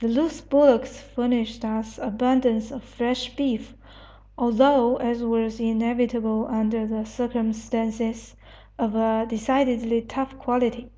[0.00, 3.76] The loose bullocks furnished us abundance of fresh beef,
[4.36, 8.34] although, as was inevitable under the circumstances,
[8.76, 10.90] of a decidedly tough quality.